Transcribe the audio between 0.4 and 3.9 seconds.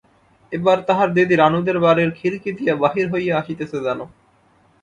এবার তাহার দিদি রানুদের বাড়ির খিড়কি দিয়া বাহির হইয়া আসিতেছে